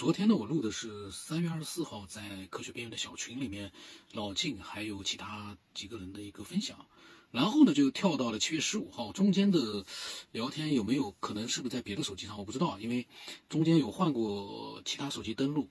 [0.00, 3.70] 昨天呢，我录的是三月二十四号在科学边缘的小群里面，
[4.14, 6.86] 老静还有其他几个人的一个分享。
[7.30, 9.84] 然后呢，就跳到了七月十五号，中间的
[10.32, 12.38] 聊天有没有可能是不是在别的手机上？
[12.38, 13.06] 我不知道，因为
[13.50, 15.68] 中间有换过其他手机登录，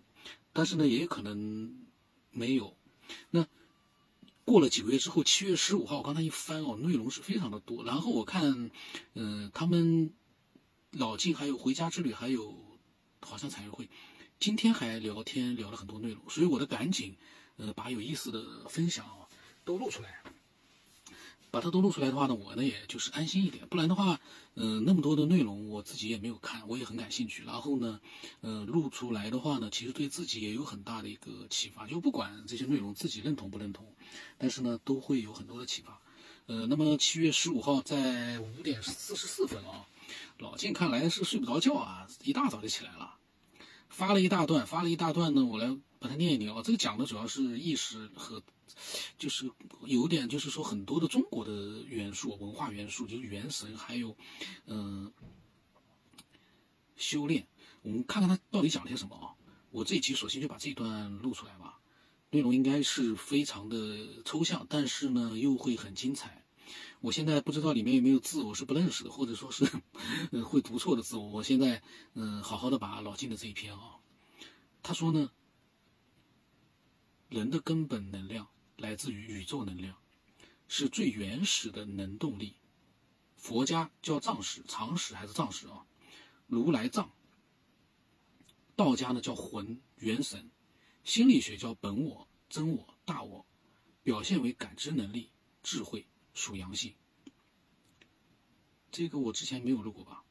[0.54, 1.88] 但是呢，也有可能
[2.30, 2.78] 没有。
[3.32, 3.48] 那
[4.46, 7.84] 过了几个月之后，七月十五号，我刚才一翻哦，内容是非常的多。
[7.84, 8.70] 然后我看，
[9.16, 10.14] 嗯，他们
[10.92, 12.78] 老静还有回家之旅，还有
[13.22, 13.90] 好像彩绘会，
[14.40, 17.18] 今天还聊天聊了很多内容，所以我得赶紧，
[17.58, 19.06] 呃，把有意思的分享
[19.66, 20.22] 都录出来。
[21.52, 23.68] 把它都录出来的话呢，我呢也就是安心一点。
[23.68, 24.22] 不然的话，
[24.54, 27.44] 嗯，那么多的内容我自己也没有看，我也很感兴趣。
[27.44, 28.00] 然后呢，
[28.40, 31.86] 呃，录出来的话呢，其实对自己也有很大的一个启发。
[31.86, 33.94] 就不管这些内容自己认同不认同，
[34.38, 36.00] 但是呢，都会有很多的启发。
[36.46, 39.86] 呃，那么七月十五号在五点四十四分啊，
[40.38, 43.16] 老金看来是睡不着觉啊，一大早就起来了，
[43.90, 46.62] 发了一大段，发了一大段呢，我来把它念一念啊。
[46.64, 48.42] 这个讲的主要是意识和。
[49.18, 49.52] 就是
[49.86, 54.16] 有点，就是说很多的中国的元素、文化元素，就是元神，还有，
[54.68, 55.12] 嗯，
[56.96, 57.48] 修炼。
[57.82, 59.36] 我们看看他到底讲了些什么啊？
[59.72, 61.80] 我这一期索性就把这段录出来吧。
[62.30, 66.46] 内容应该是非常的抽象，但是呢又会很精彩。
[67.02, 69.66] 我现在不知道里面有没有字，我是不认识的，或者说是
[70.32, 71.18] 呃会读错的字。
[71.18, 71.82] 我现在
[72.14, 74.00] 嗯，好好的把老金的这一篇啊，
[74.84, 75.32] 他说呢，
[77.30, 78.48] 人的根本能量。
[78.78, 79.98] 来自于宇宙能量，
[80.70, 82.56] 是最原始的能动力。
[83.36, 85.86] 佛家叫藏识，常识还是藏识啊？
[86.48, 87.12] 如来藏。
[88.78, 90.50] 道家呢叫魂元神，
[91.04, 93.46] 心理学叫本我、真我、大我，
[94.02, 95.30] 表现为感知能力、
[95.62, 96.08] 智慧，
[96.40, 96.94] 属阳性。
[98.90, 100.24] 这个我之前没有录过吧？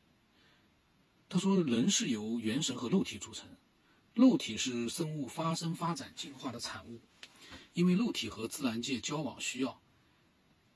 [1.28, 3.46] 他说人是由元神和肉体组成，
[4.14, 6.98] 肉体是生物发生、发展、进化的产物。
[7.74, 9.80] 因为肉体和自然界交往需要，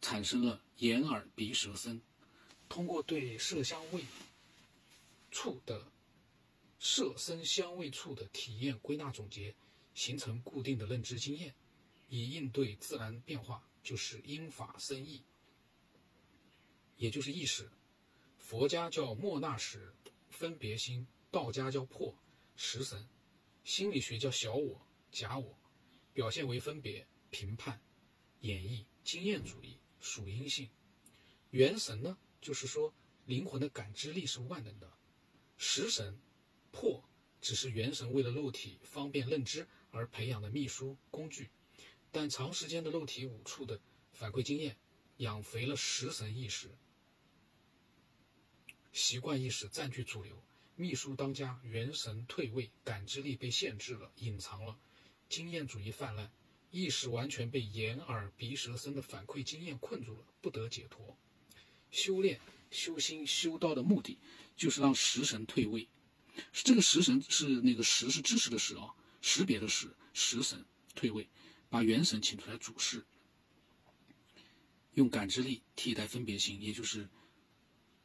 [0.03, 2.03] 产生了眼耳鼻舌身，
[2.69, 4.05] 通过对色香味
[5.31, 5.91] 触的
[6.79, 9.55] 色声香味触的体验归纳总结，
[9.95, 11.55] 形成固定的认知经验，
[12.12, 15.23] 以应对自然变化，就是因法生意，
[16.98, 17.70] 也就是意识。
[18.36, 19.95] 佛家叫莫那识
[20.28, 22.14] 分别心，道家叫破
[22.55, 23.08] 识神，
[23.64, 25.58] 心理学叫小我假我。
[26.12, 27.80] 表现为分别、评判、
[28.40, 30.68] 演绎、经验主义，属阴性。
[31.48, 32.92] 元神呢，就是说
[33.24, 34.92] 灵魂的感知力是万能的。
[35.56, 36.20] 食神、
[36.73, 37.02] 破
[37.40, 41.48] 只是元神为了肉体方便认知而培养的秘书工具，
[42.12, 43.80] 但长时间的肉体五处的
[44.12, 44.77] 反馈经验，
[45.17, 46.70] 养肥了食神意识，
[48.92, 50.40] 习惯意识占据主流，
[50.77, 54.78] 秘书当家，元神退位，感知力被限制了，隐藏了。
[55.30, 56.30] 经验主义泛滥，
[56.70, 61.17] 意识完全被眼耳鼻舌身的反馈经验困住了，不得解脱。
[61.90, 62.39] 修炼、
[62.70, 64.18] 修心、修道的目的，
[64.55, 65.89] 就是让食神退位。
[66.52, 71.29] 这个食神是那个识是知识的识啊，识别的识，识神退位，
[71.73, 73.07] 把元神请出来主事，
[74.93, 77.09] 用感知力替代分别心，也就是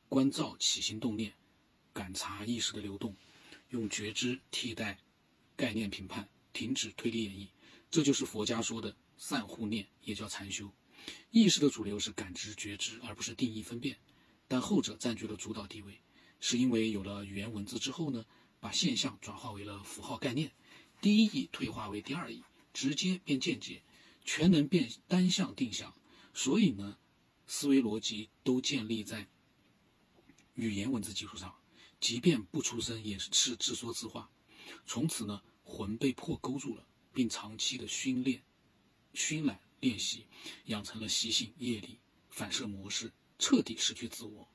[0.07, 1.33] 观照起心动念，
[1.91, 3.13] 感察意识的流动，
[3.67, 4.99] 用觉知替代
[5.57, 6.29] 概念评判。
[6.53, 7.49] 停止推理演绎，
[7.91, 10.71] 这就是佛家说的散护念，也叫禅修。
[11.29, 13.99] 意识的主流是感知觉知，而不是定义分辨，
[14.47, 15.99] 但后者占据了主导地位，
[16.39, 18.25] 是因为有了语言文字之后呢，
[18.61, 20.53] 把现象转化为了符号概念，
[21.01, 22.41] 第一义退化为第二义，
[22.77, 23.81] 直接变间接，
[24.23, 25.95] 全能变单向定向。
[26.35, 26.99] 所以呢，
[27.47, 29.27] 思维逻辑都建立在
[30.53, 31.55] 语言文字基础上，
[31.99, 34.29] 即便不出声，也是自说自话。
[34.85, 35.41] 从此呢。
[35.69, 38.41] 魂被迫勾住了，并长期的训练、
[39.13, 40.25] 熏染、练习，
[40.67, 41.99] 养成了习性、业力、
[42.29, 44.47] 反射模式，彻底失去自我。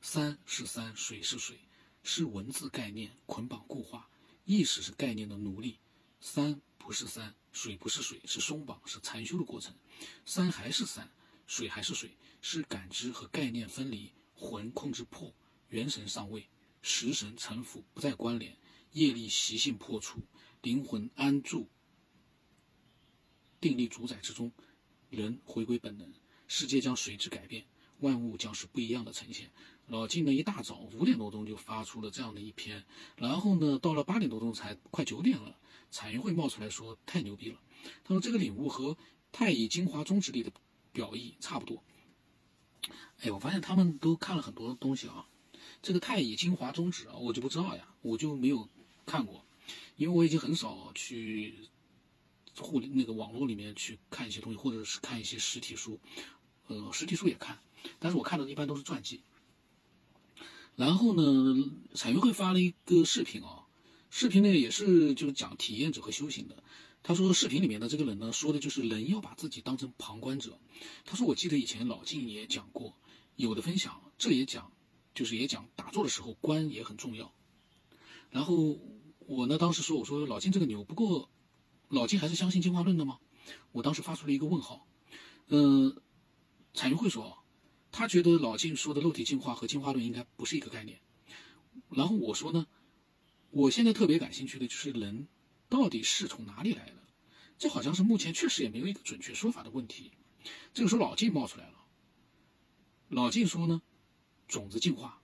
[0.00, 1.58] 山是山，水是水，
[2.04, 4.08] 是文字概念捆绑固化，
[4.44, 5.80] 意识是概念的奴隶。
[6.20, 9.74] 三不是山，水不是水，是松绑，是禅修的过程。
[10.26, 11.10] 山还是山，
[11.46, 15.34] 水还是水，是感知和概念分离，魂控制破，
[15.70, 16.46] 元神上位，
[16.82, 18.58] 食神臣服，不再关联。
[18.92, 20.20] 业力习性破除，
[20.60, 21.70] 灵魂安住
[23.62, 24.52] 定力主宰之中，
[25.08, 26.12] 人回归本能，
[26.46, 27.66] 世界将随之改变，
[28.00, 29.50] 万物将是不一样的呈现。
[29.86, 32.84] 老金呢，一大早五点多钟就发出了这样的一篇，
[33.16, 35.56] 然后呢，到了八点多钟才快九点了，
[35.90, 37.58] 彩云会冒出来说太牛逼了。
[38.04, 38.96] 他说这个领悟和
[39.32, 40.52] 太乙精华宗旨里的
[40.92, 41.82] 表意差不多。
[43.20, 45.26] 哎，我发现他们都看了很多东西啊，
[45.82, 48.68] 这个太乙精华宗旨啊，我就不知道呀，我就没有。
[49.06, 49.44] 看过，
[49.96, 51.68] 因为我已经很少去
[52.56, 56.00] 互那个网络里面去看一些东西，或者是看一些实体书，
[56.68, 57.58] 呃，实体书也看，
[57.98, 59.20] 但是我看的一般都是传记。
[60.76, 63.64] 然后呢，彩云会发了一个视频啊，
[64.10, 66.62] 视频呢也是就是讲体验者和修行的。
[67.02, 70.58] 他说视频里面的这个人呢，说的就是人要把自己当成旁观者。
[71.04, 72.96] 他说我记得以前老静也讲过，
[73.36, 74.72] 有的分享这也讲，
[75.14, 77.32] 就是也讲打坐的时候观也很重要。
[78.30, 78.80] 然后
[79.26, 81.28] 我呢当时说我说老静这个牛，不过
[81.88, 83.18] 老静还是相信进化论的吗？
[83.70, 84.86] 我当时发出了一个问号。
[85.46, 85.96] 嗯，
[86.72, 87.43] 彩云会说。
[87.96, 90.98] 他觉得老静说的肉体进化和进化论应该不是一个概念，
[91.90, 92.66] 然后我说呢，
[93.50, 95.28] 我现在特别感兴趣的就是人
[95.68, 96.96] 到底是从哪里来的，
[97.56, 100.10] 这好像是目前确实也没有一个准确说法的问题。
[100.74, 101.84] 这个时候老静冒出来了，
[103.10, 103.80] 老静说呢，
[104.48, 105.22] 种子进化，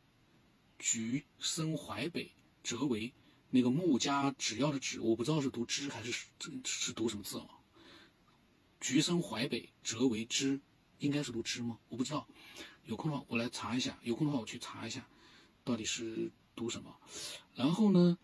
[0.78, 2.31] 橘生淮北，
[2.62, 3.12] 折为
[3.50, 6.12] 那个木加只要的只，我不知道是读枝还是
[6.64, 7.49] 是读什么字啊？
[8.81, 10.61] 橘生淮北，折为枝。
[11.00, 11.79] 应该是读知吗？
[11.88, 12.26] 我不知道，
[12.85, 13.99] 有空的话我来查一下。
[14.02, 15.05] 有空的话我去查一下，
[15.64, 16.97] 到底是读什么。
[17.55, 18.17] 然后呢，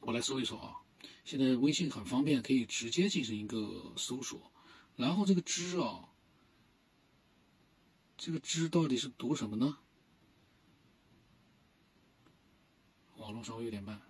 [0.00, 0.78] 我来搜一搜啊。
[1.24, 4.50] 现在微信很方便，可以直接进行一个搜索。
[4.96, 6.08] 然后这个知啊，
[8.16, 9.78] 这个知到底是读什么呢？
[13.16, 14.02] 网络稍微有点慢，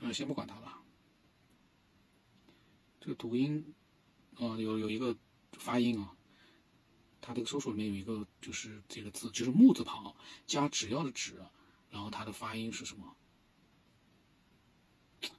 [0.00, 0.79] 呃，先不管它了。
[3.00, 3.74] 这个读音，
[4.36, 5.16] 啊，有有一个
[5.52, 6.14] 发音啊，
[7.22, 10.14] 它这个搜索里面有一个就是这个字，就是木字旁
[10.46, 11.42] 加只要的只，
[11.88, 13.16] 然后它的发音是什么？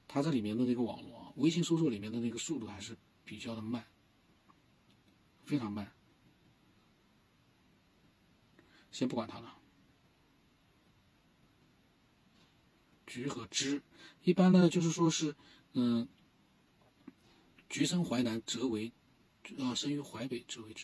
[0.07, 3.85] 它这里面的那个网络啊，微信搜索里面的那个速度还是比较的慢，
[5.45, 5.93] 非常慢。
[8.89, 9.55] 先不管它了，
[13.05, 13.83] 橘和枝，
[14.23, 15.35] 一般呢就是说是，
[15.73, 16.09] 嗯。
[17.71, 18.91] 橘生淮南，则为，
[19.57, 20.83] 啊，生于淮北，则为枳。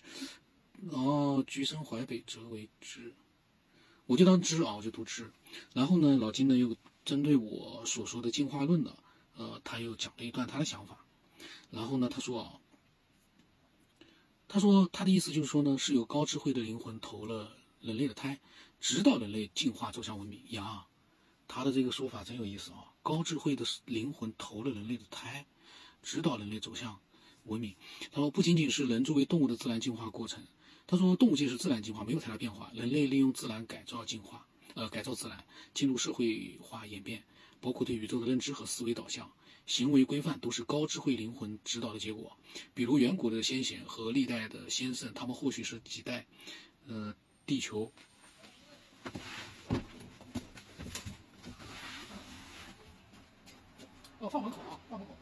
[0.89, 3.11] 哦，橘生淮北，则为枳。
[4.05, 5.29] 我就当知啊，我就读知。
[5.73, 8.97] 然后呢，老金呢又针对我所说的进化论呢，
[9.35, 11.05] 呃，他又讲了一段他的想法。
[11.71, 12.61] 然后呢，他说啊，
[14.47, 17.51] 他说他的意思就是说呢，是有高智慧的灵魂投了
[17.81, 18.39] 人类的胎，
[18.79, 20.85] 指导人类进化走向文明呀。
[21.49, 25.45] 他的这个说法真有意思啊，高智慧的灵魂投了人类的胎。
[26.03, 26.99] 指导人类走向
[27.43, 27.75] 文明。
[28.11, 30.45] 他说，不仅仅是人作为动物的自然进化过程。
[30.85, 32.71] 他说，动物界是自然进化，没有太大变化。
[32.73, 37.23] 人类利用自然改造进化，呃，改造自然，进入社会化演变，
[37.59, 39.29] 包括对宇宙的认知和思维导向、
[39.65, 42.37] 行为规范，都是高智慧灵魂指导的结果。
[42.73, 46.25] 比如远古的先贤和历代的先圣，他们或许是几代，
[46.87, 47.13] 呃，
[47.45, 47.91] 地球。
[54.19, 55.13] 哦，放门口啊，放门口。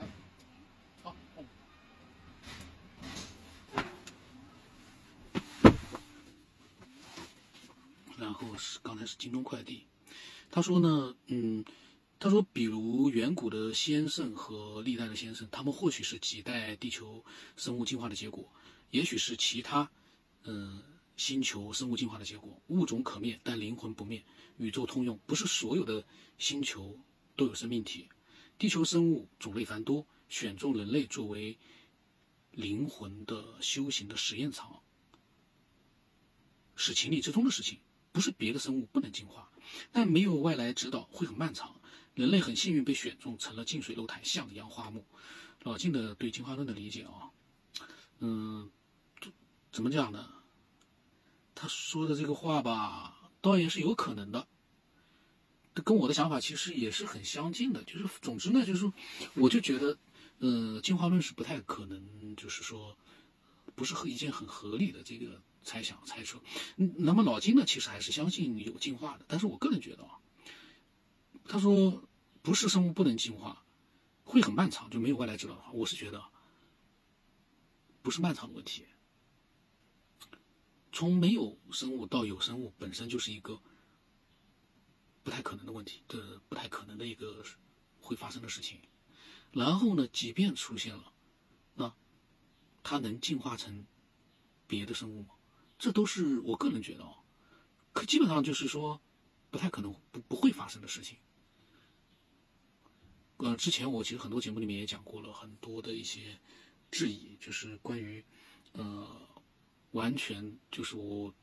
[8.17, 9.85] 然后是刚才是京东快递，
[10.51, 11.65] 他说呢，嗯，
[12.19, 17.25] 他说，比如远古的先圣和历代的先圣，他们或许是几代地球
[17.57, 18.51] 生物进化的结果，
[18.91, 19.89] 也许是其他，
[20.43, 20.81] 嗯，
[21.17, 22.61] 星球生物进化的结果。
[22.67, 24.23] 物种可灭，但灵魂不灭。
[24.57, 26.05] 宇宙通用，不是所有的
[26.37, 26.97] 星球
[27.35, 28.09] 都有生命体。
[28.57, 31.57] 地球生物种类繁多，选中人类作为
[32.51, 34.81] 灵魂的修行的实验场，
[36.77, 37.79] 是情理之中的事情。
[38.15, 39.51] 不是别的生物不能进化，
[39.91, 41.75] 但没有外来指导会很漫长。
[42.13, 45.05] 人类很幸运被选中，成了近水楼台向阳花木。
[45.63, 47.29] 老晋的对进化论的理解啊，
[48.19, 48.71] 嗯，
[49.69, 50.29] 怎么讲呢？
[51.53, 54.47] 他说的这个话吧，倒也是有可能的，
[55.73, 57.83] 跟我的想法其实也是很相近的。
[57.83, 58.93] 就是总之呢，就是说，
[59.33, 59.97] 我就觉得，
[60.39, 62.97] 呃，进化论是不太可能，就是说，
[63.75, 65.41] 不是一件很合理的这个。
[65.67, 66.39] 猜想、猜测，
[66.75, 67.65] 那么老金呢？
[67.65, 70.19] 其实还是相信有进化的，但是我个人觉得啊，
[71.45, 72.07] 他说
[72.43, 73.65] 不是生物不能进化，
[74.23, 76.23] 会很漫长，就没有外来指导的话，我是觉得
[78.03, 78.85] 不是漫长的问题。
[80.91, 83.59] 从没有生物到有生物，本身就是一个
[85.23, 87.43] 不太可能的问题，这不太可能的一个
[87.99, 88.79] 会发生的事情。
[89.51, 91.11] 然后呢，即便出现了，
[92.87, 93.83] 它能进化成
[94.67, 95.29] 别的生物吗？
[95.79, 97.17] 这都是我个人觉得哦，
[97.93, 99.01] 可基本上就是说，
[99.49, 101.17] 不太可能不不会发生的事情。
[103.37, 106.39] 呃，之前我其实很多节目里面也讲过了很多的一些
[106.91, 108.23] 质疑，就是关于
[108.73, 109.27] 呃，
[109.91, 111.33] 完全就是我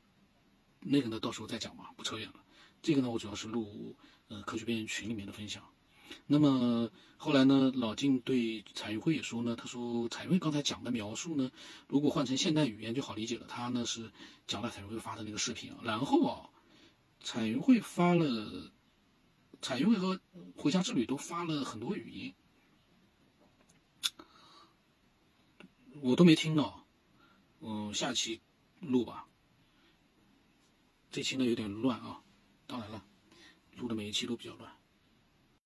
[0.78, 2.44] 那个呢，到时候再讲吧，不扯远了。
[2.80, 3.96] 这个呢，我主要是录
[4.28, 5.71] 呃科学边缘群里面的分享。
[6.26, 11.50] 那么后来呢，老金对彩云会也说呢，他说彩云会刚才讲的描述呢，
[11.86, 13.46] 如果换成现代语言就好理解了。
[13.46, 14.10] 他呢是
[14.46, 16.50] 讲了彩云会发的那个视频啊，然后啊，
[17.20, 18.72] 彩云会发了，
[19.60, 20.20] 彩云会和
[20.56, 22.34] 回家之旅都发了很多语音，
[26.00, 26.84] 我都没听到。
[27.60, 28.40] 嗯，下期
[28.80, 29.28] 录吧。
[31.12, 32.20] 这期呢有点乱啊，
[32.66, 33.04] 当然了，
[33.76, 34.72] 录的每一期都比较乱。